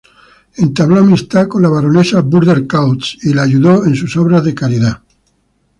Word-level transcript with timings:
Entabló 0.57 0.99
amistad 1.01 1.47
con 1.47 1.61
la 1.61 1.69
baronesa 1.69 2.21
Burdett-Coutts 2.21 3.19
y 3.21 3.35
la 3.35 3.43
ayudó 3.43 3.85
en 3.85 3.95
sus 3.95 4.17
obras 4.17 4.43
de 4.43 4.55
caridad. 4.55 5.03